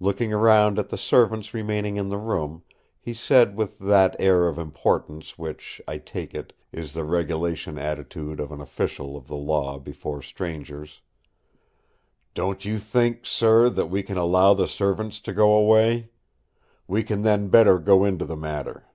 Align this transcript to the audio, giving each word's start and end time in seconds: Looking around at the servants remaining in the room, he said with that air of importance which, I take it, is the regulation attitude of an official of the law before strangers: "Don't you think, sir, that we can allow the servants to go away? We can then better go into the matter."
Looking 0.00 0.32
around 0.32 0.78
at 0.78 0.88
the 0.88 0.96
servants 0.96 1.52
remaining 1.52 1.96
in 1.98 2.08
the 2.08 2.16
room, 2.16 2.62
he 2.98 3.12
said 3.12 3.54
with 3.54 3.78
that 3.80 4.16
air 4.18 4.48
of 4.48 4.56
importance 4.56 5.36
which, 5.36 5.78
I 5.86 5.98
take 5.98 6.34
it, 6.34 6.54
is 6.72 6.94
the 6.94 7.04
regulation 7.04 7.76
attitude 7.76 8.40
of 8.40 8.50
an 8.50 8.62
official 8.62 9.14
of 9.14 9.26
the 9.26 9.36
law 9.36 9.78
before 9.78 10.22
strangers: 10.22 11.02
"Don't 12.32 12.64
you 12.64 12.78
think, 12.78 13.26
sir, 13.26 13.68
that 13.68 13.90
we 13.90 14.02
can 14.02 14.16
allow 14.16 14.54
the 14.54 14.68
servants 14.68 15.20
to 15.20 15.34
go 15.34 15.52
away? 15.52 16.08
We 16.86 17.02
can 17.02 17.20
then 17.20 17.48
better 17.48 17.78
go 17.78 18.04
into 18.04 18.24
the 18.24 18.36
matter." 18.38 18.86